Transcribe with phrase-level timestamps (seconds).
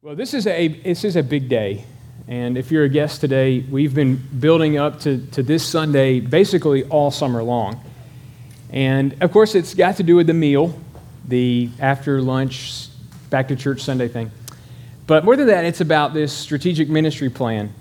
[0.00, 1.84] Well, this is a this is a big day,
[2.28, 6.84] and if you're a guest today, we've been building up to, to this Sunday basically
[6.84, 7.80] all summer long,
[8.70, 10.78] and of course it's got to do with the meal,
[11.26, 12.86] the after lunch,
[13.28, 14.30] back to church Sunday thing,
[15.08, 17.74] but more than that, it's about this strategic ministry plan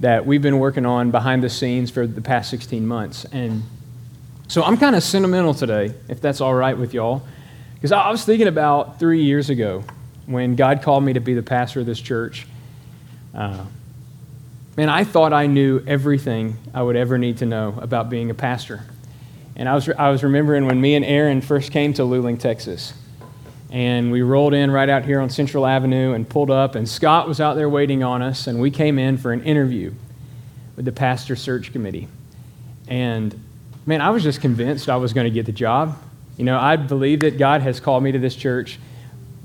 [0.00, 3.62] that we've been working on behind the scenes for the past 16 months, and
[4.46, 7.26] so I'm kind of sentimental today, if that's all right with y'all,
[7.74, 9.84] because I was thinking about three years ago
[10.28, 12.46] when God called me to be the pastor of this church,
[13.34, 13.64] uh,
[14.76, 18.34] man, I thought I knew everything I would ever need to know about being a
[18.34, 18.84] pastor.
[19.56, 22.92] And I was, I was remembering when me and Aaron first came to Luling, Texas.
[23.70, 27.26] And we rolled in right out here on Central Avenue and pulled up, and Scott
[27.26, 29.92] was out there waiting on us, and we came in for an interview
[30.76, 32.06] with the pastor search committee.
[32.86, 33.34] And
[33.86, 35.98] man, I was just convinced I was going to get the job.
[36.36, 38.78] You know, I believe that God has called me to this church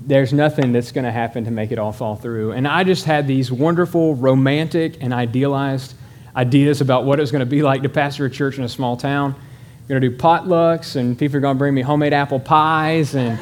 [0.06, 2.52] there's nothing that's going to happen to make it all fall through.
[2.52, 5.94] And I just had these wonderful, romantic, and idealized
[6.36, 8.68] ideas about what it was going to be like to pastor a church in a
[8.68, 9.34] small town.
[9.82, 13.14] We're going to do potlucks, and people are going to bring me homemade apple pies,
[13.14, 13.38] and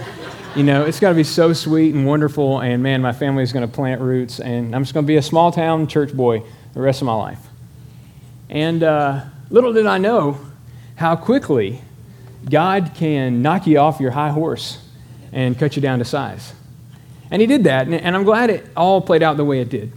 [0.55, 2.61] you know it's going to be so sweet and wonderful.
[2.61, 5.17] And man, my family is going to plant roots, and I'm just going to be
[5.17, 6.43] a small town church boy
[6.75, 7.39] the rest of my life.
[8.51, 10.39] And uh, little did I know
[10.97, 11.81] how quickly
[12.49, 14.82] God can knock you off your high horse
[15.33, 16.53] and cut you down to size.
[17.31, 19.93] And he did that, and I'm glad it all played out the way it did.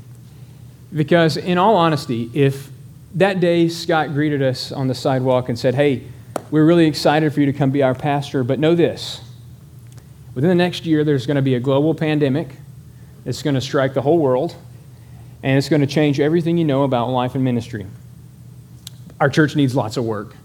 [0.93, 2.69] Because, in all honesty, if
[3.15, 6.03] that day Scott greeted us on the sidewalk and said, Hey,
[6.51, 9.21] we're really excited for you to come be our pastor, but know this
[10.35, 12.49] within the next year, there's going to be a global pandemic
[13.23, 14.55] that's going to strike the whole world,
[15.41, 17.87] and it's going to change everything you know about life and ministry.
[19.19, 20.35] Our church needs lots of work.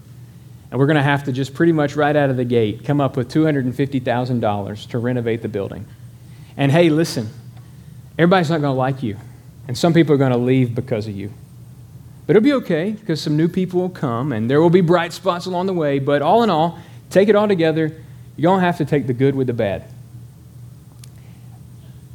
[0.71, 3.01] And we're going to have to just pretty much right out of the gate come
[3.01, 5.85] up with $250,000 to renovate the building.
[6.55, 7.29] And hey, listen,
[8.17, 9.17] everybody's not going to like you.
[9.67, 11.33] And some people are going to leave because of you.
[12.25, 15.11] But it'll be okay because some new people will come and there will be bright
[15.11, 15.99] spots along the way.
[15.99, 16.79] But all in all,
[17.09, 18.01] take it all together.
[18.37, 19.85] You're going to have to take the good with the bad.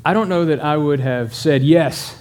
[0.04, 2.18] I don't know that I would have said yes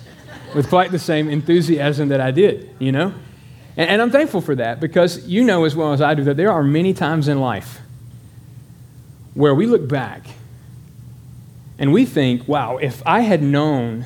[0.53, 3.13] with quite the same enthusiasm that I did, you know?
[3.78, 6.38] And, and I'm thankful for that because you know as well as I do that
[6.38, 7.80] there are many times in life
[9.34, 10.25] where we look back
[11.78, 14.06] and we think, wow, if I had known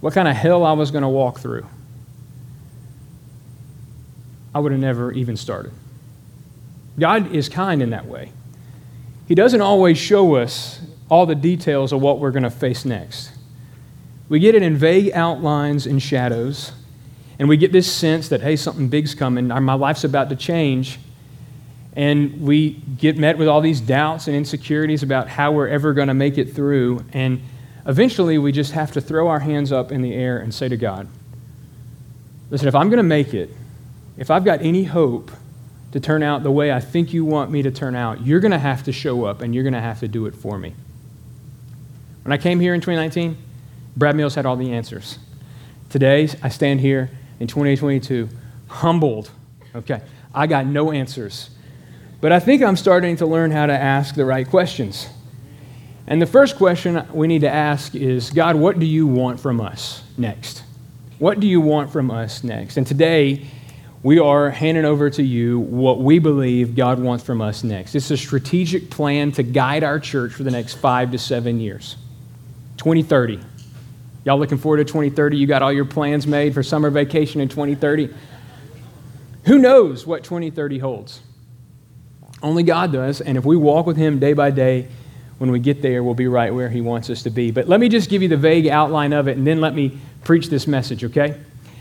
[0.00, 1.66] what kind of hell I was going to walk through,
[4.54, 5.72] I would have never even started.
[6.98, 8.32] God is kind in that way.
[9.28, 13.30] He doesn't always show us all the details of what we're going to face next.
[14.28, 16.72] We get it in vague outlines and shadows,
[17.38, 20.98] and we get this sense that, hey, something big's coming, my life's about to change.
[21.94, 26.08] And we get met with all these doubts and insecurities about how we're ever going
[26.08, 27.04] to make it through.
[27.12, 27.40] And
[27.86, 30.76] eventually, we just have to throw our hands up in the air and say to
[30.76, 31.08] God,
[32.50, 33.50] listen, if I'm going to make it,
[34.16, 35.32] if I've got any hope
[35.92, 38.52] to turn out the way I think you want me to turn out, you're going
[38.52, 40.74] to have to show up and you're going to have to do it for me.
[42.22, 43.36] When I came here in 2019,
[43.96, 45.18] Brad Mills had all the answers.
[45.88, 47.10] Today, I stand here
[47.40, 48.28] in 2022,
[48.68, 49.30] humbled.
[49.74, 50.00] Okay,
[50.34, 51.50] I got no answers.
[52.20, 55.08] But I think I'm starting to learn how to ask the right questions.
[56.06, 59.60] And the first question we need to ask is God, what do you want from
[59.60, 60.64] us next?
[61.18, 62.76] What do you want from us next?
[62.76, 63.46] And today,
[64.02, 67.94] we are handing over to you what we believe God wants from us next.
[67.94, 71.96] It's a strategic plan to guide our church for the next five to seven years.
[72.78, 73.40] 2030.
[74.28, 75.38] Y'all looking forward to 2030?
[75.38, 78.12] You got all your plans made for summer vacation in 2030?
[79.46, 81.20] Who knows what 2030 holds?
[82.42, 83.22] Only God does.
[83.22, 84.88] And if we walk with Him day by day,
[85.38, 87.50] when we get there, we'll be right where He wants us to be.
[87.52, 89.96] But let me just give you the vague outline of it, and then let me
[90.24, 91.40] preach this message, okay?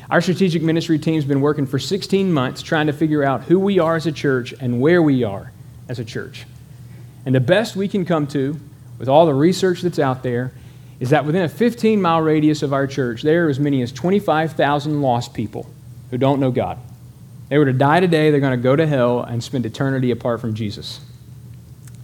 [0.10, 3.80] Our strategic ministry team's been working for 16 months trying to figure out who we
[3.80, 5.52] are as a church and where we are
[5.90, 6.46] as a church.
[7.26, 8.58] And the best we can come to,
[9.00, 10.54] with all the research that's out there,
[11.00, 13.92] is that within a 15 mile radius of our church, there are as many as
[13.92, 15.70] 25,000 lost people
[16.10, 16.80] who don't know God.
[17.50, 20.42] They were to die today, they're going to go to hell and spend eternity apart
[20.42, 21.00] from Jesus.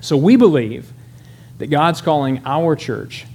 [0.02, 0.92] So we believe
[1.58, 3.26] that God's calling our church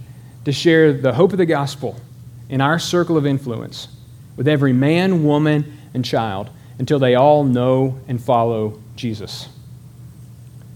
[0.44, 2.00] to share the hope of the gospel
[2.48, 3.88] in our circle of influence
[4.36, 9.48] with every man, woman, and child until they all know and follow Jesus.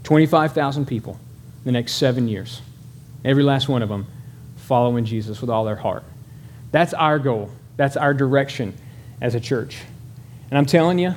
[0.04, 2.60] 25,000 people in the next seven years.
[3.24, 4.06] Every last one of them
[4.72, 6.02] following Jesus with all their heart.
[6.70, 7.50] That's our goal.
[7.76, 8.74] That's our direction
[9.20, 9.76] as a church.
[10.48, 11.14] And I'm telling you,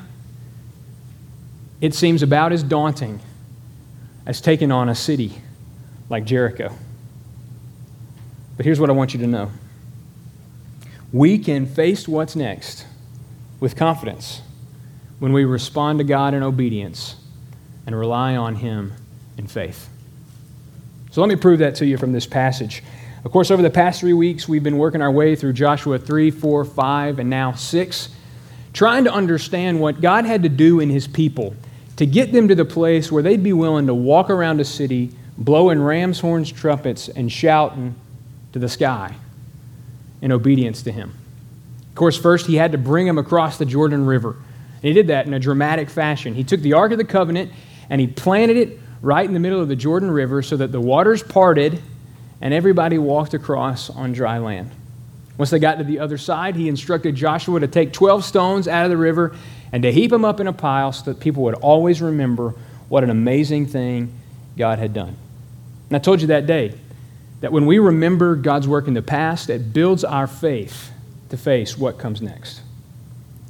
[1.79, 3.21] it seems about as daunting
[4.25, 5.41] as taking on a city
[6.09, 6.75] like Jericho.
[8.57, 9.53] But here's what I want you to know
[11.13, 12.85] we can face what's next
[13.61, 14.41] with confidence
[15.19, 17.15] when we respond to God in obedience
[17.85, 18.91] and rely on Him
[19.37, 19.87] in faith.
[21.11, 22.83] So let me prove that to you from this passage.
[23.25, 26.29] Of course, over the past three weeks, we've been working our way through Joshua 3,
[26.29, 28.09] 4, 5, and now 6,
[28.71, 31.55] trying to understand what God had to do in His people
[31.95, 35.09] to get them to the place where they'd be willing to walk around a city,
[35.39, 37.95] blowing ram's horns, trumpets, and shouting
[38.53, 39.15] to the sky
[40.21, 41.11] in obedience to Him.
[41.89, 44.35] Of course, first, He had to bring them across the Jordan River.
[44.75, 46.35] And He did that in a dramatic fashion.
[46.35, 47.51] He took the Ark of the Covenant
[47.89, 50.79] and He planted it right in the middle of the Jordan River so that the
[50.79, 51.81] waters parted
[52.41, 54.71] and everybody walked across on dry land.
[55.37, 58.85] Once they got to the other side, he instructed Joshua to take 12 stones out
[58.85, 59.35] of the river
[59.71, 62.53] and to heap them up in a pile so that people would always remember
[62.87, 64.13] what an amazing thing
[64.57, 65.17] God had done.
[65.89, 66.73] And I told you that day
[67.41, 70.91] that when we remember God's work in the past, it builds our faith
[71.29, 72.61] to face what comes next.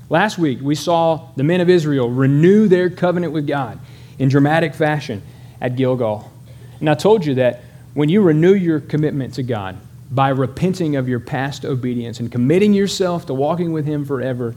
[0.10, 3.80] Last week, we saw the men of Israel renew their covenant with God
[4.18, 5.22] in dramatic fashion
[5.62, 6.32] at Gilgal.
[6.80, 7.62] And I told you that
[7.96, 9.78] when you renew your commitment to God
[10.12, 14.54] by repenting of your past obedience and committing yourself to walking with Him forever,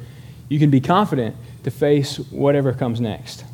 [0.49, 3.44] you can be confident to face whatever comes next.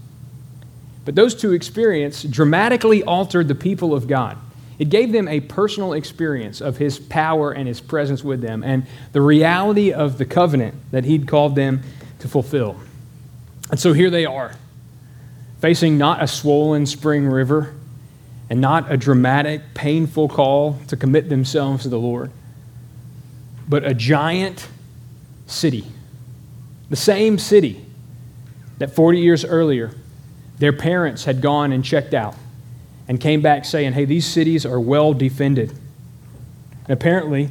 [1.04, 4.38] But those two experiences dramatically altered the people of God.
[4.78, 8.86] It gave them a personal experience of His power and His presence with them and
[9.12, 11.82] the reality of the covenant that He'd called them
[12.20, 12.80] to fulfill.
[13.70, 14.54] And so here they are
[15.60, 17.74] facing not a swollen spring river
[18.50, 22.30] and not a dramatic, painful call to commit themselves to the Lord,
[23.68, 24.68] but a giant
[25.46, 25.84] city.
[26.90, 27.84] The same city
[28.78, 29.92] that 40 years earlier
[30.58, 32.34] their parents had gone and checked out
[33.08, 35.70] and came back saying, hey, these cities are well defended.
[35.70, 37.50] And apparently,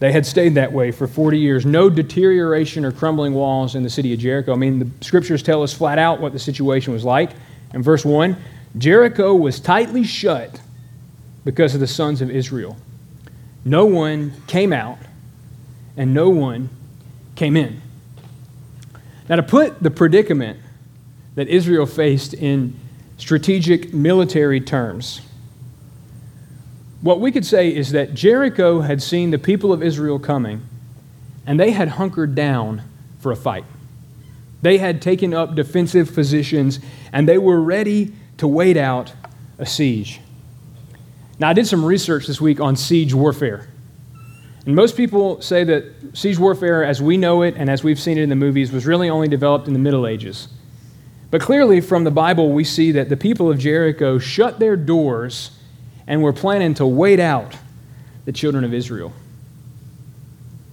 [0.00, 1.64] they had stayed that way for 40 years.
[1.64, 4.52] No deterioration or crumbling walls in the city of Jericho.
[4.52, 7.30] I mean, the scriptures tell us flat out what the situation was like.
[7.72, 8.36] In verse 1,
[8.76, 10.60] Jericho was tightly shut
[11.44, 12.76] because of the sons of Israel.
[13.64, 14.98] No one came out,
[15.96, 16.68] and no one
[17.36, 17.80] came in.
[19.28, 20.60] Now, to put the predicament
[21.34, 22.74] that Israel faced in
[23.16, 25.20] strategic military terms,
[27.00, 30.62] what we could say is that Jericho had seen the people of Israel coming,
[31.46, 32.82] and they had hunkered down
[33.20, 33.64] for a fight.
[34.62, 36.80] They had taken up defensive positions
[37.12, 39.12] and they were ready to wait out
[39.58, 40.20] a siege.
[41.38, 43.68] Now, I did some research this week on siege warfare.
[44.66, 45.84] And most people say that
[46.14, 48.86] siege warfare, as we know it and as we've seen it in the movies, was
[48.86, 50.48] really only developed in the Middle Ages.
[51.30, 55.50] But clearly, from the Bible, we see that the people of Jericho shut their doors
[56.06, 57.56] and were planning to wait out
[58.24, 59.12] the children of Israel.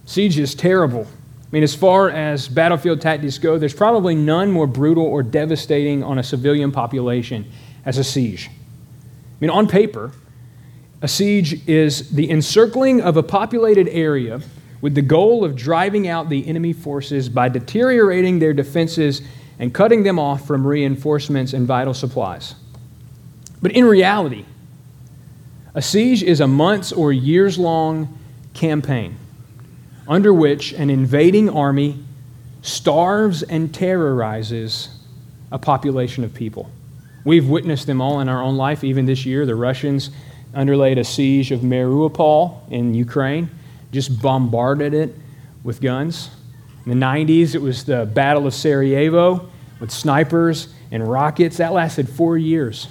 [0.06, 1.06] Siege is terrible.
[1.52, 6.02] I mean, as far as battlefield tactics go, there's probably none more brutal or devastating
[6.02, 7.44] on a civilian population
[7.84, 8.48] as a siege.
[8.48, 10.12] I mean, on paper,
[11.02, 14.40] a siege is the encircling of a populated area
[14.80, 19.20] with the goal of driving out the enemy forces by deteriorating their defenses
[19.58, 22.54] and cutting them off from reinforcements and vital supplies.
[23.60, 24.46] But in reality,
[25.74, 28.18] a siege is a months or years long
[28.54, 29.18] campaign
[30.08, 31.98] under which an invading army
[32.62, 34.88] starves and terrorizes
[35.50, 36.70] a population of people.
[37.24, 38.82] We've witnessed them all in our own life.
[38.82, 40.10] Even this year, the Russians
[40.54, 43.50] underlaid a siege of Mariupol in Ukraine,
[43.92, 45.14] just bombarded it
[45.62, 46.30] with guns.
[46.84, 51.58] In the 90s, it was the Battle of Sarajevo with snipers and rockets.
[51.58, 52.88] That lasted four years.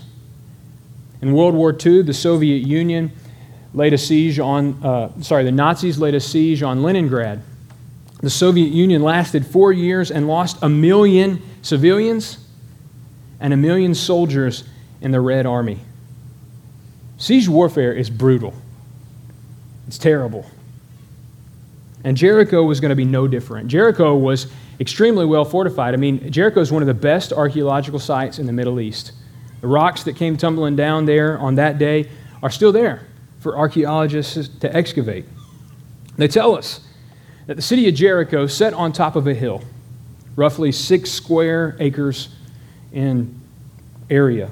[1.21, 3.11] In World War II, the Soviet Union
[3.73, 7.41] laid a siege on, uh, sorry, the Nazis laid a siege on Leningrad.
[8.21, 12.37] The Soviet Union lasted four years and lost a million civilians
[13.39, 14.63] and a million soldiers
[14.99, 15.79] in the Red Army.
[17.17, 18.53] Siege warfare is brutal,
[19.87, 20.45] it's terrible.
[22.03, 23.67] And Jericho was going to be no different.
[23.67, 25.93] Jericho was extremely well fortified.
[25.93, 29.11] I mean, Jericho is one of the best archaeological sites in the Middle East.
[29.61, 32.09] The rocks that came tumbling down there on that day
[32.41, 33.05] are still there
[33.41, 35.25] for archaeologists to excavate.
[36.15, 36.79] They tell us
[37.47, 39.63] that the city of Jericho set on top of a hill,
[40.35, 42.29] roughly six square acres
[42.93, 43.37] in
[44.09, 44.51] area.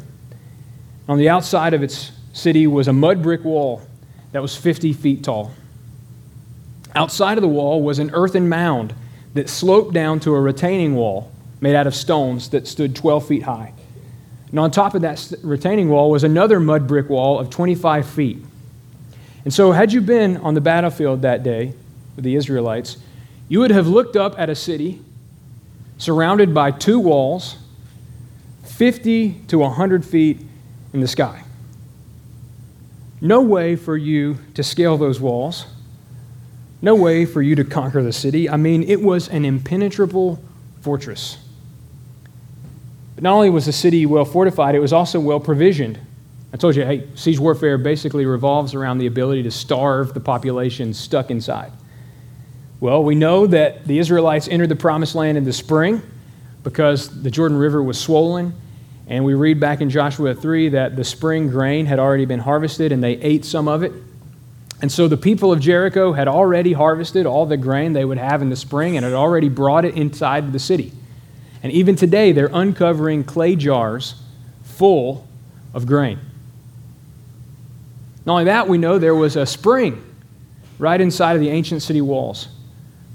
[1.08, 3.82] On the outside of its city was a mud brick wall
[4.32, 5.52] that was 50 feet tall.
[6.96, 8.94] Outside of the wall was an earthen mound
[9.36, 11.32] that sloped down to a retaining wall
[11.62, 13.74] made out of stones that stood 12 feet high.
[14.50, 18.40] And on top of that retaining wall was another mud brick wall of 25 feet.
[19.44, 21.74] And so, had you been on the battlefield that day
[22.16, 22.98] with the Israelites,
[23.48, 25.02] you would have looked up at a city
[25.98, 27.58] surrounded by two walls,
[28.64, 30.40] 50 to 100 feet
[30.94, 31.44] in the sky.
[33.22, 35.66] No way for you to scale those walls.
[36.82, 38.50] No way for you to conquer the city.
[38.50, 40.42] I mean, it was an impenetrable
[40.82, 41.38] fortress.
[43.16, 46.00] But not only was the city well fortified, it was also well provisioned.
[46.52, 50.94] I told you, hey, siege warfare basically revolves around the ability to starve the population
[50.94, 51.72] stuck inside.
[52.80, 56.02] Well, we know that the Israelites entered the promised land in the spring
[56.64, 58.54] because the Jordan River was swollen.
[59.08, 62.92] And we read back in Joshua 3 that the spring grain had already been harvested
[62.92, 63.92] and they ate some of it.
[64.82, 68.42] And so the people of Jericho had already harvested all the grain they would have
[68.42, 70.94] in the spring and had already brought it inside the city.
[71.62, 74.16] And even today, they're uncovering clay jars
[74.64, 75.28] full
[75.74, 76.20] of grain.
[78.30, 80.04] Not only that, we know there was a spring
[80.78, 82.48] right inside of the ancient city walls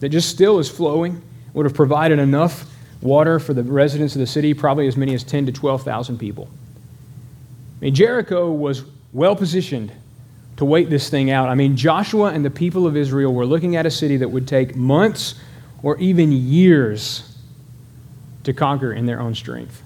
[0.01, 2.69] that just still is flowing, would have provided enough
[3.01, 6.49] water for the residents of the city, probably as many as 10 to 12,000 people.
[7.81, 9.93] I mean, Jericho was well positioned
[10.57, 11.49] to wait this thing out.
[11.49, 14.49] I mean, Joshua and the people of Israel were looking at a city that would
[14.49, 15.37] take months
[15.85, 17.39] or even years
[18.43, 19.81] to conquer in their own strength.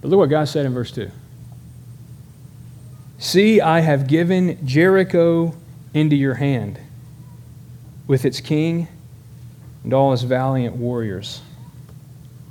[0.00, 1.12] But look what God said in verse 2
[3.22, 5.54] See, I have given Jericho
[5.94, 6.76] into your hand
[8.08, 8.88] with its king
[9.84, 11.40] and all his valiant warriors.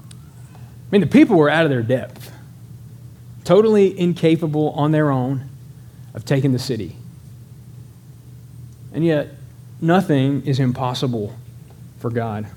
[0.10, 0.16] I
[0.90, 2.32] mean, the people were out of their depth,
[3.44, 5.50] totally incapable on their own
[6.14, 6.96] of taking the city.
[8.94, 9.28] And yet,
[9.82, 11.36] nothing is impossible
[12.00, 12.48] for God.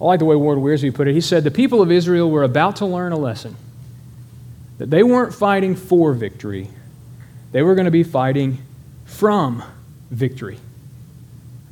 [0.00, 1.14] I like the way Warren Wiersbe put it.
[1.14, 3.56] He said, The people of Israel were about to learn a lesson
[4.82, 6.68] that they weren't fighting for victory,
[7.52, 8.58] they were going to be fighting
[9.04, 9.62] from
[10.10, 10.58] victory.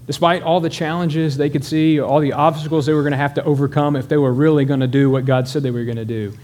[0.06, 3.34] Despite all the challenges they could see, all the obstacles they were going to have
[3.34, 5.96] to overcome if they were really going to do what God said they were going
[5.96, 6.34] to do,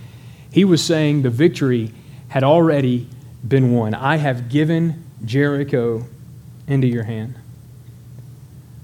[0.50, 1.92] he was saying the victory
[2.30, 3.08] had already
[3.46, 3.94] been won.
[3.94, 6.04] I have given Jericho
[6.66, 7.37] into your hand.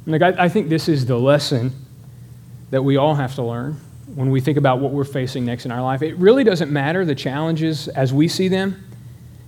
[0.06, 1.72] Like, I, I think this is the lesson
[2.70, 3.80] that we all have to learn
[4.14, 6.02] when we think about what we're facing next in our life.
[6.02, 8.84] It really doesn't matter the challenges as we see them.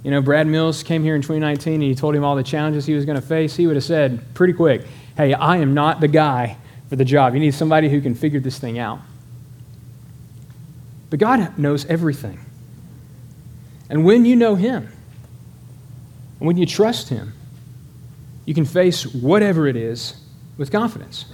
[0.03, 2.87] You know, Brad Mills came here in 2019 and he told him all the challenges
[2.87, 3.57] he was going to face.
[3.57, 6.57] He would have said pretty quick, hey, I am not the guy
[6.89, 7.35] for the job.
[7.35, 9.01] You need somebody who can figure this thing out.
[11.11, 12.39] But God knows everything.
[13.89, 14.89] And when you know Him,
[16.39, 17.33] and when you trust Him,
[18.45, 20.17] you can face whatever it is
[20.57, 21.27] with confidence.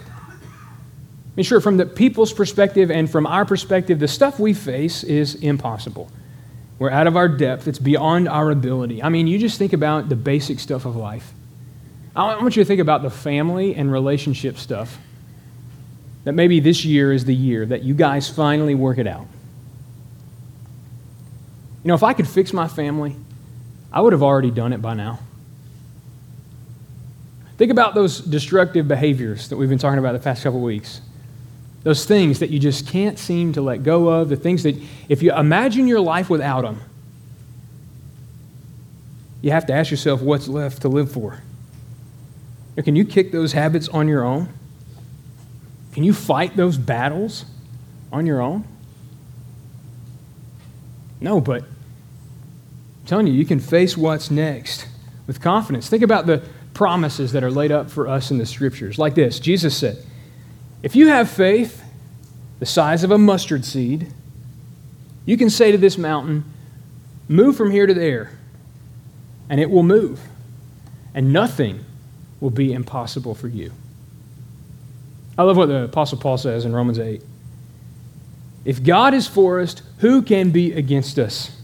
[1.41, 5.37] Mean, sure, from the people's perspective and from our perspective, the stuff we face is
[5.37, 6.11] impossible.
[6.79, 9.03] We're out of our depth, it's beyond our ability.
[9.03, 11.33] I mean, you just think about the basic stuff of life.
[12.15, 14.99] I want you to think about the family and relationship stuff.
[16.25, 19.27] That maybe this year is the year that you guys finally work it out.
[21.83, 23.17] You know, if I could fix my family,
[23.91, 25.21] I would have already done it by now.
[27.57, 31.01] Think about those destructive behaviors that we've been talking about the past couple weeks.
[31.83, 34.77] Those things that you just can't seem to let go of, the things that,
[35.09, 36.81] if you imagine your life without them,
[39.41, 41.43] you have to ask yourself what's left to live for.
[42.77, 44.49] Can you kick those habits on your own?
[45.93, 47.45] Can you fight those battles
[48.13, 48.65] on your own?
[51.21, 54.87] No, but I'm telling you, you can face what's next
[55.27, 55.89] with confidence.
[55.89, 58.99] Think about the promises that are laid up for us in the scriptures.
[58.99, 60.05] Like this Jesus said,
[60.83, 61.83] If you have faith
[62.59, 64.13] the size of a mustard seed,
[65.27, 66.45] you can say to this mountain,
[67.29, 68.33] Move from here to there,
[69.49, 70.21] and it will move,
[71.15, 71.85] and nothing
[72.41, 73.73] will be impossible for you.
[75.39, 77.23] I love what the Apostle Paul says in Romans 8.
[78.65, 81.57] If God is for us, who can be against us?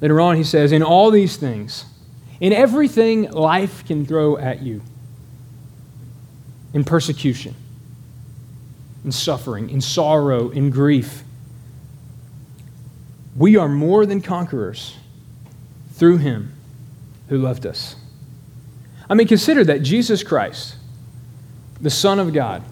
[0.00, 1.84] Later on, he says, In all these things,
[2.40, 4.82] in everything life can throw at you,
[6.74, 7.54] in persecution,
[9.06, 11.22] in suffering, in sorrow, in grief,
[13.36, 14.96] we are more than conquerors
[15.92, 16.52] through him
[17.28, 17.94] who loved us.
[19.08, 20.74] I mean, consider that Jesus Christ,
[21.80, 22.64] the Son of God,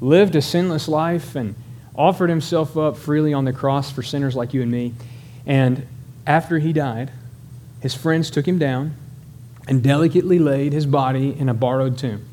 [0.00, 1.54] lived a sinless life and
[1.94, 4.94] offered himself up freely on the cross for sinners like you and me.
[5.46, 5.86] And
[6.26, 7.12] after he died,
[7.80, 8.96] his friends took him down
[9.68, 12.26] and delicately laid his body in a borrowed tomb.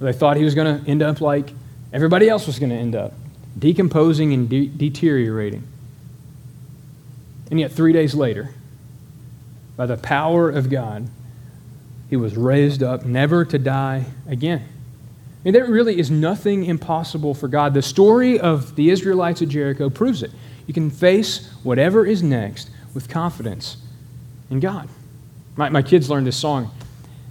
[0.00, 1.52] They thought he was going to end up like
[1.96, 3.14] everybody else was going to end up,
[3.58, 5.66] decomposing and de- deteriorating.
[7.50, 8.50] And yet, three days later,
[9.78, 11.08] by the power of God,
[12.10, 14.62] he was raised up never to die again.
[14.62, 17.72] I mean, there really is nothing impossible for God.
[17.72, 20.32] The story of the Israelites at Jericho proves it.
[20.66, 23.78] You can face whatever is next with confidence
[24.50, 24.88] in God.
[25.56, 26.70] My, my kids learned this song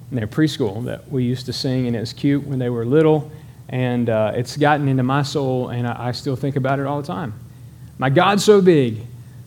[0.10, 2.84] in their preschool that we used to sing, and it was cute when they were
[2.84, 3.32] little,
[3.70, 7.02] and uh, it's gotten into my soul, and I, I still think about it all
[7.02, 7.34] the time.
[7.98, 9.00] My God's so big,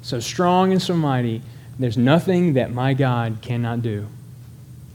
[0.02, 1.42] so strong, and so mighty,
[1.78, 4.06] there's nothing that my God cannot do.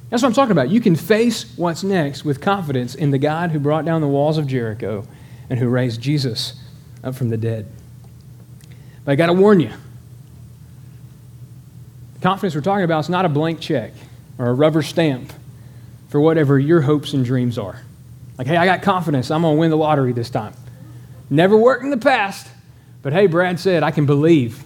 [0.09, 0.69] That's what I'm talking about.
[0.69, 4.37] You can face what's next with confidence in the God who brought down the walls
[4.37, 5.07] of Jericho
[5.49, 6.61] and who raised Jesus
[7.03, 7.67] up from the dead.
[9.05, 9.71] But I got to warn you
[12.13, 13.91] the confidence we're talking about is not a blank check
[14.37, 15.33] or a rubber stamp
[16.09, 17.81] for whatever your hopes and dreams are.
[18.37, 19.29] Like, hey, I got confidence.
[19.31, 20.53] I'm going to win the lottery this time.
[21.29, 22.47] Never worked in the past,
[23.01, 24.63] but hey, Brad said, I can believe.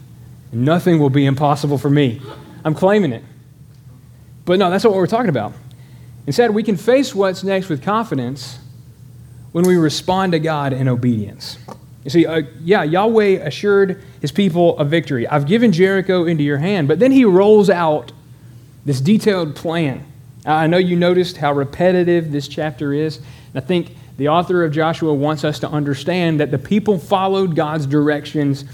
[0.52, 2.22] Nothing will be impossible for me.
[2.64, 3.24] I'm claiming it.
[4.46, 5.54] But no, that's not what we're talking about.
[6.26, 8.60] Instead, we can face what's next with confidence
[9.52, 11.58] when we respond to God in obedience.
[12.04, 15.28] You see, uh, yeah, Yahweh assured his people of victory.
[15.28, 18.14] I've given Jericho into your hand, but then he rolls out
[18.86, 20.06] this detailed plan.
[20.46, 23.20] I know you noticed how repetitive this chapter is.
[23.58, 27.88] I think the author of Joshua wants us to understand that the people followed God's
[27.88, 28.66] directions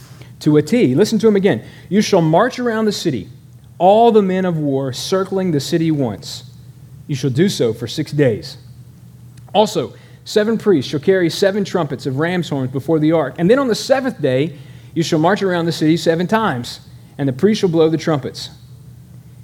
[0.41, 0.93] to a T.
[0.93, 1.65] Listen to him again.
[1.87, 3.29] You shall march around the city
[3.77, 6.51] all the men of war circling the city once.
[7.07, 8.57] You shall do so for six days.
[9.53, 9.93] Also,
[10.25, 13.35] seven priests shall carry seven trumpets of ram's horns before the ark.
[13.37, 14.57] And then on the seventh day,
[14.93, 16.81] you shall march around the city seven times,
[17.17, 18.49] and the priests shall blow the trumpets.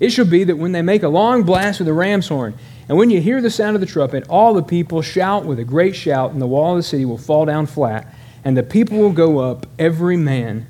[0.01, 2.55] It shall be that when they make a long blast with the ram's horn,
[2.89, 5.63] and when you hear the sound of the trumpet, all the people shout with a
[5.63, 8.97] great shout, and the wall of the city will fall down flat, and the people
[8.97, 10.65] will go up, every man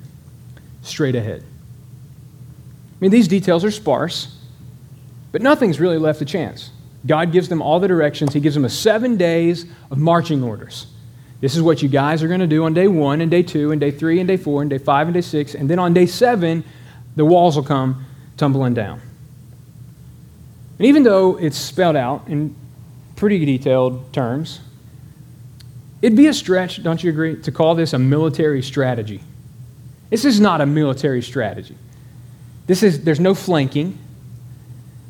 [0.81, 1.41] straight ahead.
[1.41, 4.37] I mean, these details are sparse,
[5.31, 6.71] but nothing's really left to chance.
[7.07, 8.33] God gives them all the directions.
[8.33, 10.87] He gives them a seven days of marching orders.
[11.39, 13.71] This is what you guys are going to do on day one, and day two,
[13.71, 15.55] and day three, and day four, and day five, and day six.
[15.55, 16.65] And then on day seven,
[17.15, 18.05] the walls will come
[18.35, 18.99] tumbling down.
[20.79, 22.55] And even though it's spelled out in
[23.17, 24.61] pretty detailed terms,
[26.01, 29.21] it'd be a stretch, don't you agree, to call this a military strategy.
[30.09, 31.75] This is not a military strategy.
[32.65, 33.97] This is, there's no flanking.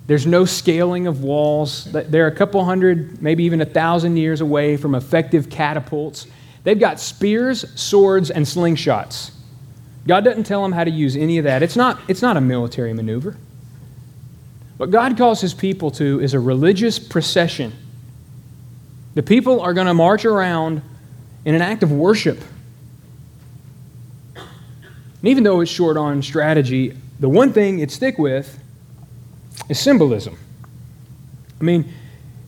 [0.08, 1.86] There's no scaling of walls.
[1.92, 6.26] They're a couple hundred, maybe even a thousand years away from effective catapults.
[6.64, 9.32] They've got spears, swords, and slingshots.
[10.08, 11.62] God doesn't tell them how to use any of that.
[11.62, 13.38] It's not, it's not a military maneuver.
[14.80, 17.74] What God calls his people to is a religious procession.
[19.14, 20.82] The people are going to march around
[21.44, 22.40] in an act of worship.
[24.36, 28.58] And even though it's short on strategy, the one thing it stick with
[29.68, 30.40] is symbolism.
[31.60, 31.94] I mean,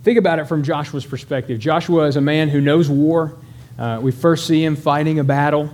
[0.04, 1.60] think about it from Joshua's perspective.
[1.60, 3.36] Joshua is a man who knows war.
[3.78, 5.70] Uh, we first see him fighting a battle,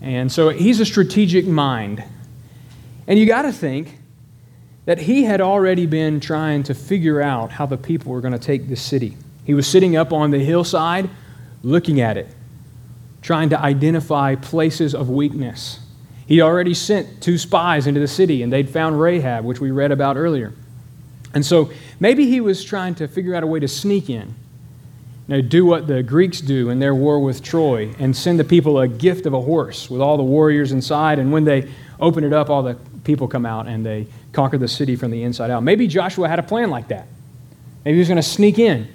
[0.00, 2.02] and so he's a strategic mind.
[3.06, 3.99] And you got to think
[4.90, 8.40] that he had already been trying to figure out how the people were going to
[8.40, 9.16] take this city.
[9.44, 11.08] He was sitting up on the hillside
[11.62, 12.26] looking at it,
[13.22, 15.78] trying to identify places of weakness.
[16.26, 19.92] He already sent two spies into the city, and they'd found Rahab, which we read
[19.92, 20.54] about earlier.
[21.34, 24.34] And so maybe he was trying to figure out a way to sneak in,
[25.28, 28.80] you do what the Greeks do in their war with Troy, and send the people
[28.80, 31.20] a gift of a horse with all the warriors inside.
[31.20, 32.76] And when they open it up, all the
[33.10, 35.64] people come out and they conquer the city from the inside out.
[35.64, 37.08] Maybe Joshua had a plan like that.
[37.84, 38.86] Maybe he was going to sneak in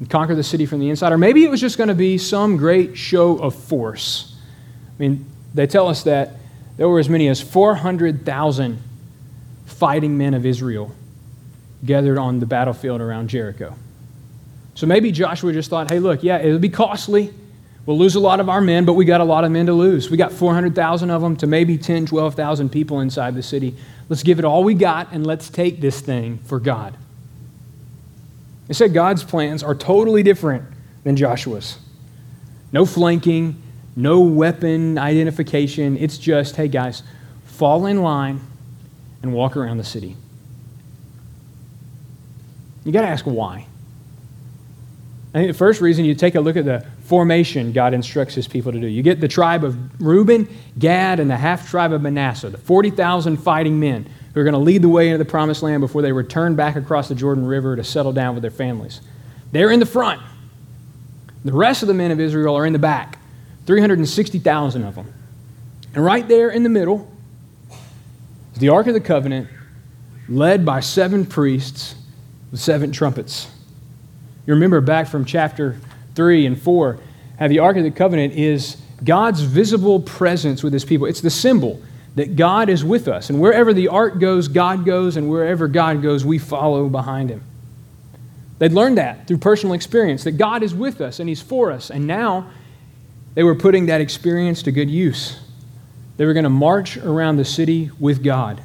[0.00, 1.12] and conquer the city from the inside.
[1.12, 4.36] Or maybe it was just going to be some great show of force.
[4.88, 6.32] I mean, they tell us that
[6.76, 8.82] there were as many as 400,000
[9.66, 10.92] fighting men of Israel
[11.86, 13.76] gathered on the battlefield around Jericho.
[14.74, 17.32] So maybe Joshua just thought, hey, look, yeah, it'll be costly.
[17.86, 19.74] We'll lose a lot of our men, but we got a lot of men to
[19.74, 20.10] lose.
[20.10, 23.76] We got 400,000 of them to maybe 10, 12,000 people inside the city.
[24.08, 26.96] Let's give it all we got and let's take this thing for God.
[28.68, 30.64] They said God's plans are totally different
[31.04, 31.78] than Joshua's.
[32.72, 33.62] No flanking,
[33.94, 35.98] no weapon identification.
[35.98, 37.02] It's just, hey guys,
[37.44, 38.40] fall in line
[39.22, 40.16] and walk around the city.
[42.84, 43.66] You got to ask why.
[45.34, 48.48] I think the first reason you take a look at the formation God instructs his
[48.48, 48.86] people to do.
[48.86, 53.36] You get the tribe of Reuben, Gad, and the half tribe of Manasseh, the 40,000
[53.36, 56.12] fighting men who are going to lead the way into the promised land before they
[56.12, 59.00] return back across the Jordan River to settle down with their families.
[59.52, 60.20] They're in the front.
[61.44, 63.18] The rest of the men of Israel are in the back.
[63.66, 65.12] 360,000 of them.
[65.94, 67.10] And right there in the middle
[68.54, 69.48] is the Ark of the Covenant,
[70.28, 71.94] led by seven priests
[72.50, 73.50] with seven trumpets.
[74.46, 75.78] You remember back from chapter
[76.14, 76.98] 3 and 4
[77.38, 81.06] have the Ark of the Covenant is God's visible presence with his people.
[81.06, 81.82] It's the symbol
[82.14, 83.28] that God is with us.
[83.28, 87.42] And wherever the ark goes, God goes, and wherever God goes, we follow behind him.
[88.58, 91.90] They'd learned that through personal experience, that God is with us and he's for us.
[91.90, 92.50] And now
[93.34, 95.40] they were putting that experience to good use.
[96.16, 98.60] They were going to march around the city with God.
[98.60, 98.64] It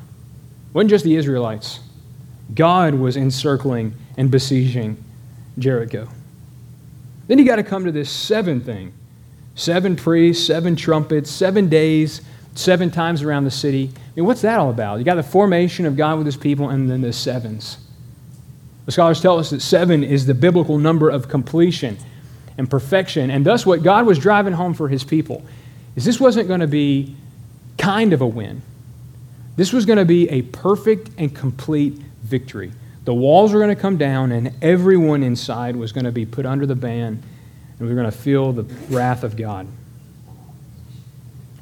[0.74, 1.80] wasn't just the Israelites,
[2.54, 5.04] God was encircling and besieging
[5.58, 6.08] Jericho.
[7.30, 8.92] Then you got to come to this seven thing
[9.54, 12.22] seven priests, seven trumpets, seven days,
[12.56, 13.92] seven times around the city.
[13.94, 15.00] I mean, what's that all about?
[15.00, 17.78] You got the formation of God with his people and then the sevens.
[18.86, 21.98] The scholars tell us that seven is the biblical number of completion
[22.58, 23.30] and perfection.
[23.30, 25.46] And thus, what God was driving home for his people
[25.96, 27.16] is this wasn't going to be
[27.78, 28.62] kind of a win.
[29.56, 32.72] This was going to be a perfect and complete victory.
[33.10, 36.46] The walls were going to come down, and everyone inside was going to be put
[36.46, 39.66] under the ban, and we were going to feel the wrath of God.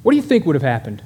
[0.04, 1.02] What do you think would have happened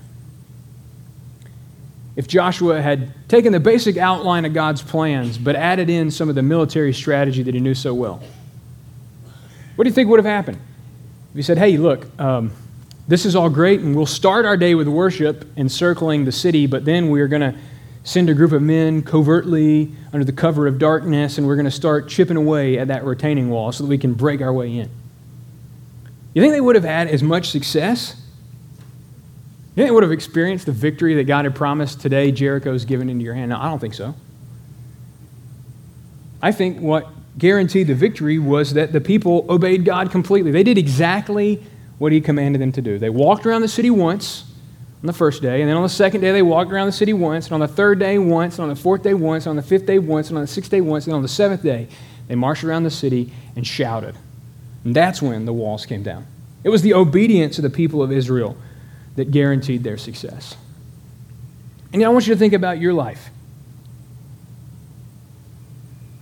[2.16, 6.34] if Joshua had taken the basic outline of God's plans but added in some of
[6.34, 8.24] the military strategy that he knew so well?
[9.76, 10.58] What do you think would have happened?
[11.30, 12.52] If he said, hey, look, um,
[13.08, 16.84] this is all great, and we'll start our day with worship encircling the city, but
[16.84, 17.56] then we're going to
[18.04, 21.72] send a group of men covertly under the cover of darkness, and we're going to
[21.72, 24.90] start chipping away at that retaining wall so that we can break our way in.
[26.34, 28.16] You think they would have had as much success?
[29.72, 32.86] You think they would have experienced the victory that God had promised today, Jericho is
[32.86, 33.50] given into your hand?
[33.50, 34.16] No, I don't think so.
[36.42, 40.52] I think what guaranteed the victory was that the people obeyed God completely.
[40.52, 41.64] They did exactly
[42.00, 42.98] what He commanded them to do.
[42.98, 44.51] They walked around the city once
[45.02, 47.14] on the first day, and then on the second day, they walked around the city
[47.14, 49.56] once, and on the third day, once, and on the fourth day, once, and on
[49.56, 51.88] the fifth day, once, and on the sixth day, once, and on the seventh day,
[52.28, 54.16] they marched around the city and shouted.
[54.84, 56.28] And that's when the walls came down.
[56.64, 58.56] It was the obedience of the people of Israel
[59.16, 60.56] that guaranteed their success.
[61.92, 63.30] And I want you to think about your life.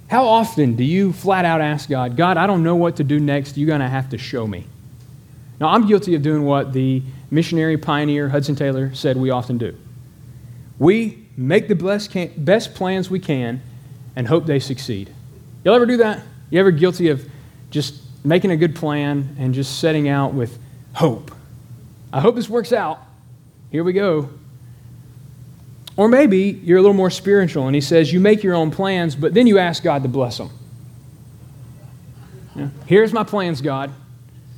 [0.07, 3.19] How often do you flat out ask God, God, I don't know what to do
[3.19, 3.57] next.
[3.57, 4.65] You're going to have to show me.
[5.59, 9.75] Now, I'm guilty of doing what the missionary pioneer Hudson Taylor said we often do.
[10.77, 11.75] We make the
[12.37, 13.61] best plans we can
[14.15, 15.13] and hope they succeed.
[15.63, 16.23] Y'all ever do that?
[16.49, 17.29] You ever guilty of
[17.69, 20.57] just making a good plan and just setting out with
[20.93, 21.31] hope?
[22.11, 22.99] I hope this works out.
[23.71, 24.29] Here we go.
[25.95, 29.15] Or maybe you're a little more spiritual and he says, You make your own plans,
[29.15, 30.49] but then you ask God to bless them.
[32.55, 32.69] Yeah.
[32.85, 33.91] Here's my plans, God.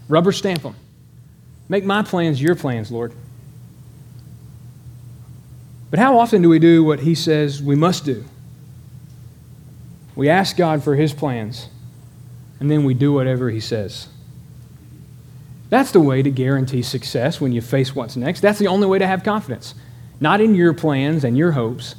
[0.07, 0.75] Rubber stamp them.
[1.71, 3.13] Make my plans your plans, Lord.
[5.89, 8.25] But how often do we do what he says we must do?
[10.13, 11.69] We ask God for his plans,
[12.59, 14.09] and then we do whatever he says.
[15.69, 18.41] That's the way to guarantee success when you face what's next.
[18.41, 19.73] That's the only way to have confidence.
[20.19, 21.95] Not in your plans and your hopes,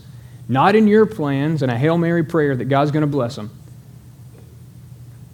[0.50, 3.48] not in your plans and a Hail Mary prayer that God's going to bless them.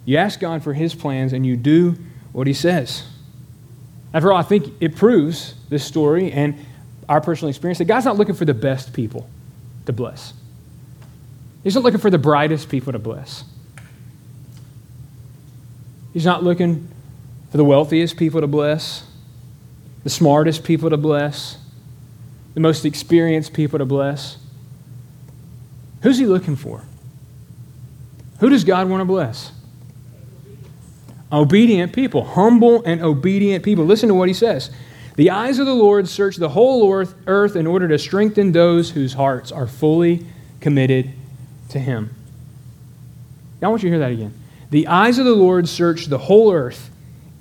[0.05, 1.97] You ask God for His plans and you do
[2.31, 3.03] what He says.
[4.13, 6.65] After all, I think it proves this story and
[7.07, 9.29] our personal experience that God's not looking for the best people
[9.85, 10.33] to bless.
[11.63, 13.43] He's not looking for the brightest people to bless.
[16.13, 16.87] He's not looking
[17.51, 19.05] for the wealthiest people to bless,
[20.03, 21.57] the smartest people to bless,
[22.53, 24.37] the most experienced people to bless.
[26.01, 26.83] Who's he looking for?
[28.39, 29.51] Who does God want to bless?
[31.31, 33.85] Obedient people, humble and obedient people.
[33.85, 34.71] Listen to what he says.
[35.15, 36.91] The eyes of the Lord search the whole
[37.27, 40.25] earth in order to strengthen those whose hearts are fully
[40.59, 41.11] committed
[41.69, 42.15] to him.
[43.61, 44.33] Now, I want you to hear that again.
[44.69, 46.89] The eyes of the Lord search the whole earth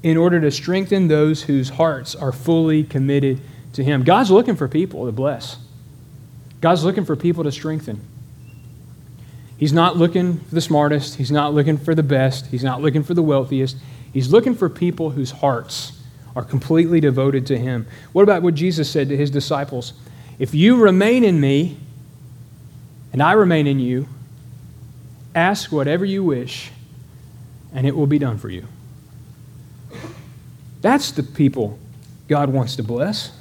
[0.03, 3.40] in order to strengthen those whose hearts are fully committed
[3.72, 4.05] to Him.
[4.05, 5.57] God's looking for people to bless,
[6.61, 8.01] God's looking for people to strengthen.
[9.58, 13.02] He's not looking for the smartest, He's not looking for the best, He's not looking
[13.02, 13.76] for the wealthiest.
[14.12, 16.00] He's looking for people whose hearts
[16.34, 17.86] are completely devoted to Him.
[18.12, 19.92] What about what Jesus said to His disciples?
[20.38, 21.76] If you remain in me,
[23.12, 24.08] and I remain in you,
[25.34, 26.70] ask whatever you wish,
[27.74, 28.66] and it will be done for you.
[30.80, 31.78] That's the people
[32.28, 33.32] God wants to bless.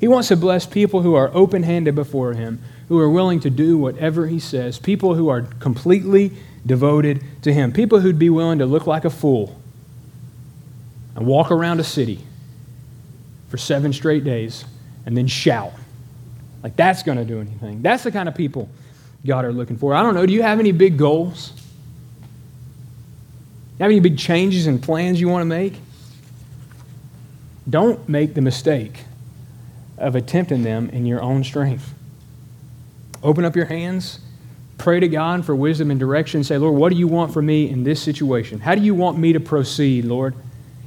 [0.00, 3.50] He wants to bless people who are open handed before Him, who are willing to
[3.50, 6.32] do whatever He says, people who are completely
[6.64, 9.60] devoted to Him, people who'd be willing to look like a fool
[11.14, 12.20] and walk around a city
[13.48, 14.64] for seven straight days
[15.04, 15.72] and then shout.
[16.62, 17.82] Like that's going to do anything.
[17.82, 18.68] That's the kind of people
[19.24, 19.94] God are looking for.
[19.94, 20.26] I don't know.
[20.26, 21.52] Do you have any big goals?
[23.78, 25.74] have any big changes and plans you want to make?
[27.68, 29.04] Don't make the mistake
[29.98, 31.92] of attempting them in your own strength.
[33.26, 34.20] Open up your hands,
[34.78, 36.44] pray to God for wisdom and direction.
[36.44, 38.60] Say, Lord, what do you want from me in this situation?
[38.60, 40.36] How do you want me to proceed, Lord?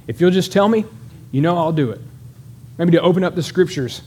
[0.07, 0.85] If you'll just tell me,
[1.33, 1.99] you know I'll do it.
[2.77, 4.03] Maybe to open up the scriptures,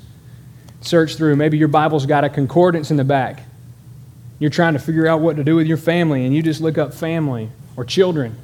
[0.80, 1.36] search through.
[1.36, 3.42] Maybe your Bible's got a concordance in the back.
[4.38, 6.78] You're trying to figure out what to do with your family, and you just look
[6.78, 8.34] up family or children.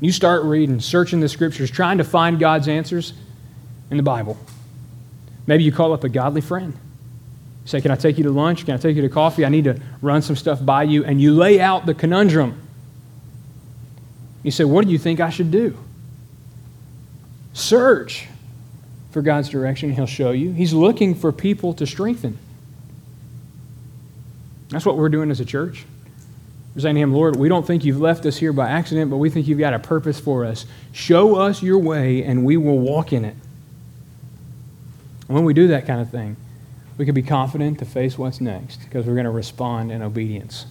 [0.00, 3.12] You start reading, searching the scriptures, trying to find God's answers
[3.90, 4.38] in the Bible.
[5.46, 6.74] Maybe you call up a godly friend.
[7.64, 8.64] Say, Can I take you to lunch?
[8.64, 9.44] Can I take you to coffee?
[9.44, 11.04] I need to run some stuff by you.
[11.04, 12.60] And you lay out the conundrum.
[14.42, 15.76] You say, What do you think I should do?
[17.52, 18.28] Search
[19.10, 20.52] for God's direction, He'll show you.
[20.52, 22.38] He's looking for people to strengthen.
[24.68, 25.84] That's what we're doing as a church.
[26.74, 29.16] We're saying to Him, Lord, we don't think you've left us here by accident, but
[29.16, 30.64] we think you've got a purpose for us.
[30.92, 33.34] Show us your way, and we will walk in it.
[35.26, 36.36] When we do that kind of thing,
[37.00, 40.66] we can be confident to face what's next because we're going to respond in obedience.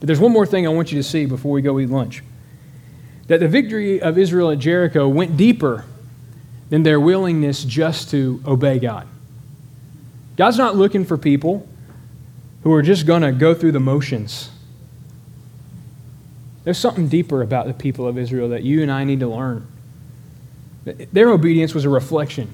[0.00, 2.24] But there's one more thing I want you to see before we go eat lunch
[3.28, 5.84] that the victory of Israel at Jericho went deeper
[6.68, 9.06] than their willingness just to obey God.
[10.36, 11.68] God's not looking for people
[12.64, 14.50] who are just going to go through the motions.
[16.64, 19.64] There's something deeper about the people of Israel that you and I need to learn.
[20.84, 22.52] Their obedience was a reflection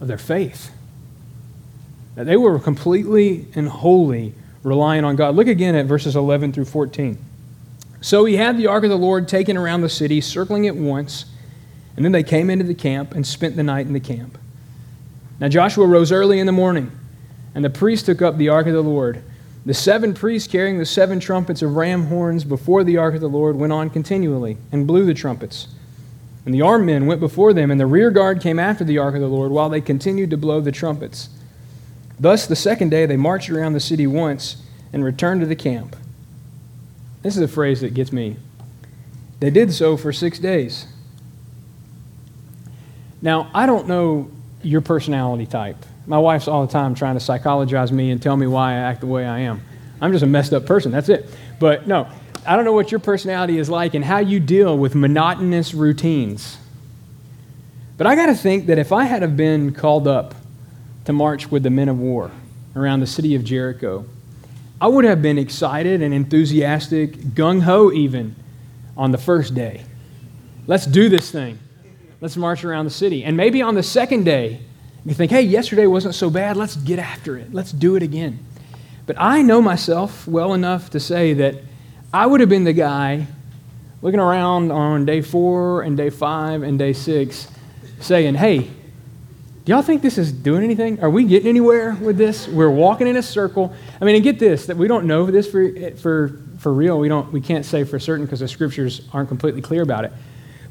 [0.00, 0.70] of their faith.
[2.14, 5.34] That they were completely and wholly relying on God.
[5.34, 7.18] Look again at verses 11 through 14.
[8.00, 11.26] So he had the ark of the Lord taken around the city, circling it once,
[11.96, 14.38] and then they came into the camp and spent the night in the camp.
[15.38, 16.90] Now Joshua rose early in the morning,
[17.54, 19.22] and the priests took up the ark of the Lord.
[19.64, 23.28] The seven priests carrying the seven trumpets of ram horns before the ark of the
[23.28, 25.68] Lord went on continually and blew the trumpets.
[26.44, 29.14] And the armed men went before them, and the rear guard came after the ark
[29.14, 31.28] of the Lord while they continued to blow the trumpets.
[32.22, 35.96] Thus, the second day they marched around the city once and returned to the camp.
[37.22, 38.36] This is a phrase that gets me.
[39.40, 40.86] They did so for six days.
[43.20, 44.30] Now, I don't know
[44.62, 45.84] your personality type.
[46.06, 49.00] My wife's all the time trying to psychologize me and tell me why I act
[49.00, 49.60] the way I am.
[50.00, 50.92] I'm just a messed up person.
[50.92, 51.28] That's it.
[51.58, 52.06] But no,
[52.46, 56.56] I don't know what your personality is like and how you deal with monotonous routines.
[57.96, 60.36] But I got to think that if I had have been called up
[61.04, 62.30] to march with the men of war
[62.76, 64.04] around the city of Jericho,
[64.80, 68.34] I would have been excited and enthusiastic, gung ho even,
[68.96, 69.84] on the first day.
[70.66, 71.58] Let's do this thing.
[72.20, 73.24] Let's march around the city.
[73.24, 74.60] And maybe on the second day,
[75.04, 76.56] you think, hey, yesterday wasn't so bad.
[76.56, 77.52] Let's get after it.
[77.52, 78.38] Let's do it again.
[79.06, 81.56] But I know myself well enough to say that
[82.14, 83.26] I would have been the guy
[84.00, 87.48] looking around on day four and day five and day six
[88.00, 88.70] saying, hey,
[89.64, 91.00] do y'all think this is doing anything?
[91.00, 92.48] Are we getting anywhere with this?
[92.48, 93.72] We're walking in a circle.
[94.00, 96.98] I mean, and get this, that we don't know this for, for, for real.
[96.98, 100.12] We, don't, we can't say for certain because the scriptures aren't completely clear about it.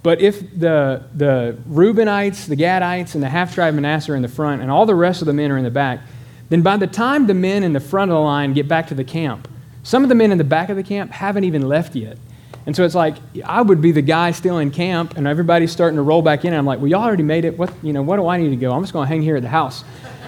[0.04, 4.23] But if the, the Reubenites, the Gadites, and the half tribe of Manasseh are in
[4.23, 6.01] the front, and all the rest of the men are in the back,
[6.49, 8.95] then by the time the men in the front of the line get back to
[8.95, 9.47] the camp,
[9.84, 12.17] some of the men in the back of the camp haven't even left yet.
[12.65, 15.97] And so it's like I would be the guy still in camp, and everybody's starting
[15.97, 16.53] to roll back in.
[16.53, 17.57] I'm like, "Well, y'all already made it.
[17.57, 18.01] What you know?
[18.01, 18.71] What do I need to go?
[18.71, 19.83] I'm just going to hang here at the house."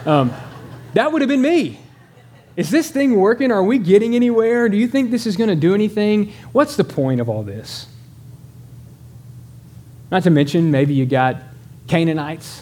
[0.06, 0.34] Um,
[0.94, 1.80] that would have been me.
[2.56, 3.52] Is this thing working?
[3.52, 4.70] Are we getting anywhere?
[4.70, 6.34] Do you think this is going to do anything?
[6.52, 7.88] What's the point of all this?
[10.12, 11.38] Not to mention, maybe you got
[11.88, 12.62] Canaanites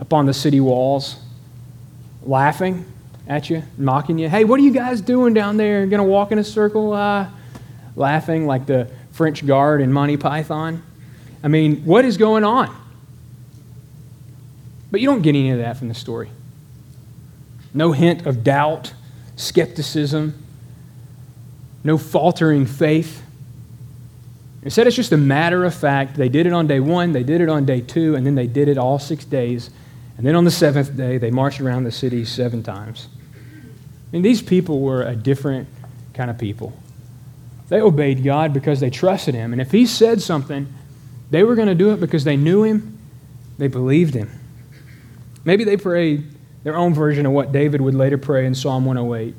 [0.00, 1.16] up on the city walls
[2.24, 2.84] laughing
[3.28, 4.28] at you, mocking you.
[4.28, 5.86] Hey, what are you guys doing down there?
[5.86, 7.28] Going to walk in a circle, uh,
[7.98, 10.82] laughing like the French guard in Monty Python?
[11.42, 12.74] I mean, what is going on?
[14.90, 16.30] But you don't get any of that from the story.
[17.74, 18.94] No hint of doubt,
[19.36, 20.34] skepticism,
[21.84, 23.22] no faltering faith.
[24.62, 26.16] Instead, it's just a matter of fact.
[26.16, 28.46] They did it on day one, they did it on day two, and then they
[28.46, 29.70] did it all six days.
[30.16, 33.08] And then on the seventh day, they marched around the city seven times.
[33.34, 35.68] I mean, these people were a different
[36.14, 36.72] kind of people.
[37.68, 39.52] They obeyed God because they trusted Him.
[39.52, 40.72] And if He said something,
[41.30, 42.98] they were going to do it because they knew Him,
[43.58, 44.30] they believed Him.
[45.44, 46.26] Maybe they prayed
[46.64, 49.34] their own version of what David would later pray in Psalm 108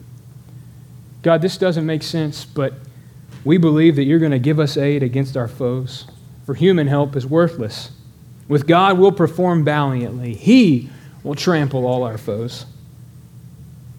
[1.21, 2.73] God, this doesn't make sense, but
[3.43, 6.05] we believe that you're going to give us aid against our foes,
[6.45, 7.91] for human help is worthless.
[8.47, 10.33] With God, we'll perform valiantly.
[10.33, 10.89] He
[11.23, 12.65] will trample all our foes.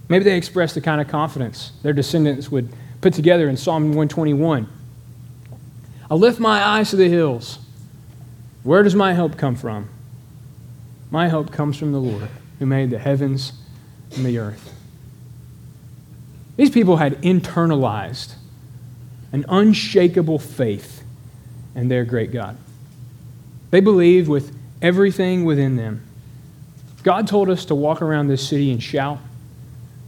[0.08, 4.68] Maybe they expressed the kind of confidence their descendants would put together in Psalm 121.
[6.10, 7.58] I lift my eyes to the hills.
[8.62, 9.88] Where does my help come from?
[11.10, 13.52] My help comes from the Lord who made the heavens
[14.14, 14.74] and the earth.
[16.56, 18.34] These people had internalized
[19.32, 21.02] an unshakable faith
[21.74, 22.56] in their great God.
[23.70, 26.04] They believed with everything within them.
[27.02, 29.18] God told us to walk around this city and shout.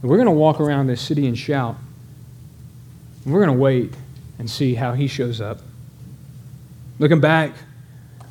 [0.02, 1.76] we're going to walk around this city and shout.
[3.24, 3.94] We're going to wait
[4.38, 5.60] and see how he shows up.
[6.98, 7.52] Looking back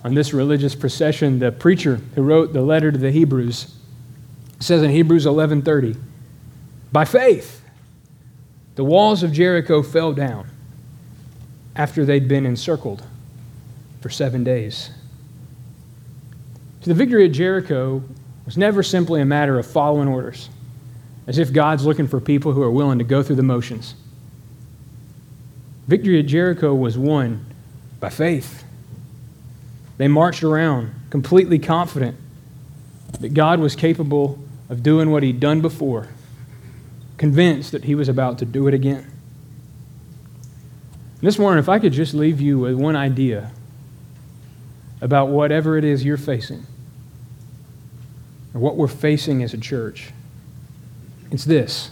[0.04, 3.74] on this religious procession, the preacher who wrote the letter to the Hebrews
[4.60, 5.96] says in Hebrews 11:30,
[6.92, 7.62] "By faith
[8.76, 10.48] the walls of Jericho fell down
[11.76, 13.04] after they'd been encircled
[14.02, 14.90] for 7 days."
[16.82, 18.04] So the victory at Jericho
[18.46, 20.50] was never simply a matter of following orders,
[21.28, 23.96] as if God's looking for people who are willing to go through the motions.
[25.88, 27.46] Victory at Jericho was won
[28.00, 28.64] by faith.
[29.98, 32.18] They marched around completely confident
[33.20, 34.40] that God was capable
[34.70, 36.08] of doing what he'd done before,
[37.18, 39.12] convinced that he was about to do it again.
[41.20, 43.52] This morning, if I could just leave you with one idea
[45.02, 46.66] about whatever it is you're facing,
[48.54, 50.12] or what we're facing as a church,
[51.30, 51.92] it's this.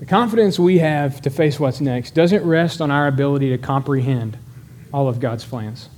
[0.00, 4.38] The confidence we have to face what's next doesn't rest on our ability to comprehend
[4.94, 5.90] all of God's plans.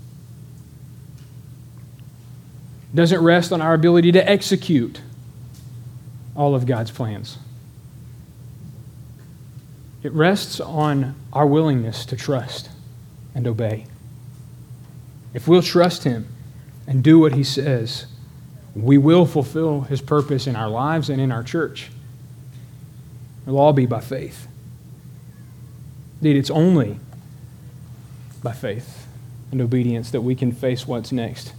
[2.92, 5.00] It doesn't rest on our ability to execute
[6.34, 7.38] all of God's plans.
[10.02, 12.70] It rests on our willingness to trust
[13.36, 13.86] and obey.
[15.32, 16.26] If we'll trust Him
[16.88, 18.06] and do what He says,
[18.74, 21.88] we will fulfill His purpose in our lives and in our church.
[23.46, 24.46] It'll all be by faith.
[26.20, 26.98] Indeed, it's only
[28.42, 29.06] by faith
[29.50, 31.52] and obedience that we can face what's next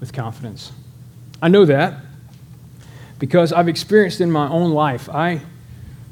[0.00, 0.72] with confidence.
[1.40, 1.94] I know that
[3.18, 5.08] because I've experienced in my own life.
[5.08, 5.42] I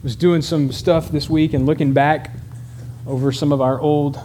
[0.02, 2.30] was doing some stuff this week and looking back
[3.06, 4.18] over some of our old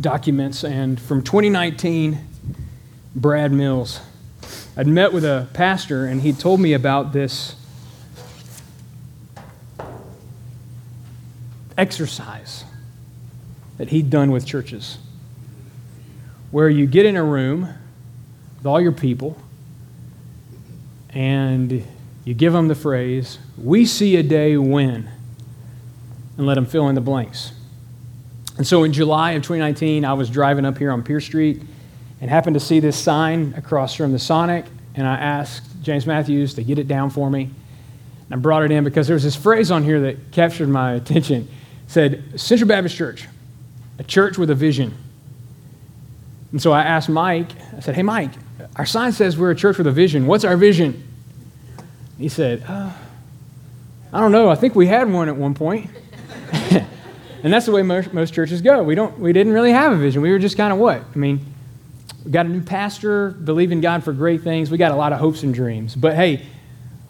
[0.00, 2.18] documents, and from 2019,
[3.14, 4.00] Brad Mills.
[4.76, 7.56] I'd met with a pastor, and he told me about this
[11.80, 12.64] exercise
[13.78, 14.98] that he'd done with churches,
[16.50, 17.68] where you get in a room
[18.58, 19.38] with all your people
[21.08, 21.82] and
[22.24, 25.08] you give them the phrase, We see a day when,
[26.36, 27.52] and let them fill in the blanks.
[28.58, 31.62] And so in July of 2019, I was driving up here on Pierce Street
[32.20, 36.52] and happened to see this sign across from the Sonic, and I asked James Matthews
[36.54, 37.44] to get it down for me.
[37.44, 40.92] And I brought it in because there was this phrase on here that captured my
[41.00, 41.48] attention.
[41.90, 43.26] Said, Central Baptist Church,
[43.98, 44.96] a church with a vision.
[46.52, 48.30] And so I asked Mike, I said, Hey, Mike,
[48.76, 50.28] our sign says we're a church with a vision.
[50.28, 51.02] What's our vision?
[52.16, 52.92] He said, uh,
[54.12, 54.48] I don't know.
[54.48, 55.90] I think we had one at one point.
[56.52, 58.84] and that's the way most, most churches go.
[58.84, 60.22] We, don't, we didn't really have a vision.
[60.22, 61.02] We were just kind of what?
[61.12, 61.44] I mean,
[62.24, 64.70] we got a new pastor, believe in God for great things.
[64.70, 65.96] We got a lot of hopes and dreams.
[65.96, 66.46] But hey,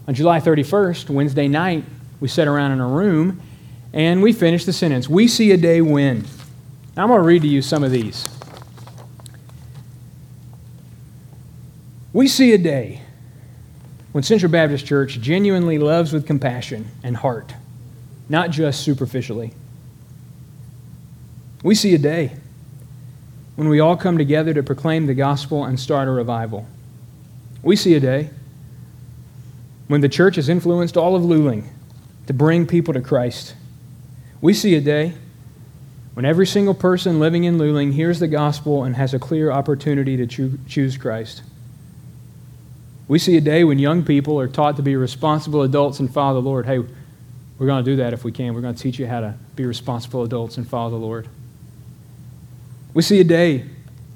[0.08, 1.84] on July 31st, Wednesday night,
[2.18, 3.42] we sat around in a room
[3.92, 6.24] and we finish the sentence We see a day when.
[6.96, 8.28] Now, I'm going to read to you some of these.
[12.12, 13.02] We see a day
[14.12, 17.54] when Central Baptist Church genuinely loves with compassion and heart,
[18.28, 19.54] not just superficially.
[21.62, 22.32] We see a day
[23.54, 26.66] when we all come together to proclaim the gospel and start a revival.
[27.62, 28.30] We see a day
[29.86, 31.64] when the church has influenced all of Luling
[32.26, 33.54] to bring people to Christ.
[34.40, 35.14] We see a day
[36.14, 40.16] when every single person living in Luling hears the gospel and has a clear opportunity
[40.16, 41.42] to choo- choose Christ.
[43.06, 46.40] We see a day when young people are taught to be responsible adults and follow
[46.40, 46.66] the Lord.
[46.66, 48.54] Hey, we're going to do that if we can.
[48.54, 51.28] We're going to teach you how to be responsible adults and follow the Lord.
[52.94, 53.66] We see a day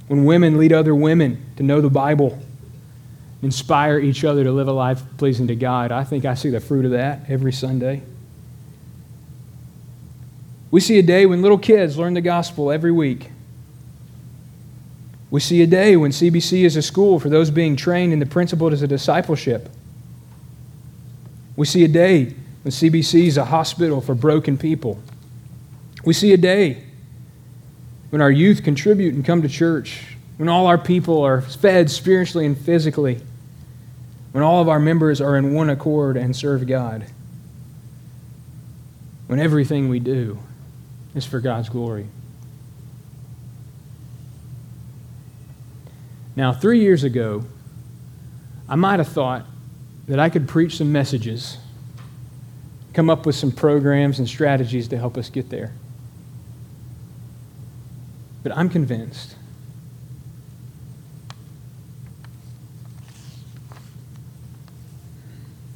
[0.09, 2.41] when women lead other women to know the Bible,
[3.43, 5.93] inspire each other to live a life pleasing to God.
[5.93, 8.03] I think I see the fruit of that every Sunday.
[10.75, 13.31] We see a day when little kids learn the gospel every week.
[15.31, 18.27] We see a day when CBC is a school for those being trained in the
[18.27, 19.71] principles of discipleship.
[21.55, 25.01] We see a day when CBC is a hospital for broken people.
[26.05, 26.83] We see a day
[28.11, 32.47] when our youth contribute and come to church, when all our people are fed spiritually
[32.47, 33.21] and physically,
[34.33, 37.07] when all of our members are in one accord and serve God,
[39.29, 40.41] when everything we do
[41.15, 42.07] is for God's glory.
[46.37, 47.45] Now, three years ago,
[48.69, 49.47] I might have thought
[50.09, 51.59] that I could preach some messages,
[52.93, 55.73] come up with some programs and strategies to help us get there.
[58.43, 59.37] But I'm convinced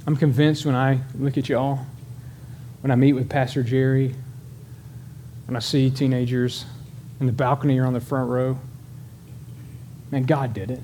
[0.08, 1.80] I'm convinced when I look at y'all,
[2.80, 4.14] when I meet with Pastor Jerry,
[5.48, 6.66] when I see teenagers
[7.20, 8.58] in the balcony or on the front row,
[10.10, 10.82] man, God did it.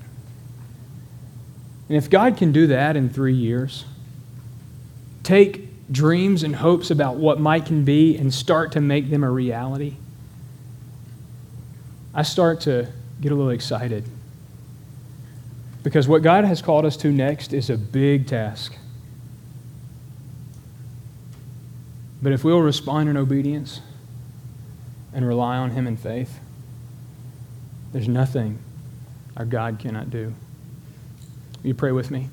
[1.87, 3.85] And if God can do that in three years,
[5.21, 9.29] take dreams and hopes about what might can be and start to make them a
[9.29, 9.97] reality,
[12.15, 12.91] I start to
[13.21, 14.03] get a little excited.
[15.83, 18.75] Because what God has called us to next is a big task.
[22.19, 23.81] But if we'll respond in obedience
[25.15, 26.39] and rely on Him in faith,
[27.93, 28.59] there's nothing
[29.37, 30.33] our God cannot do.
[31.63, 32.29] Will you pray with me?